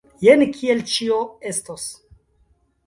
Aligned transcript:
Jen 0.27 0.45
kiel 0.55 0.81
ĉio 0.93 1.21
estos. 1.53 1.89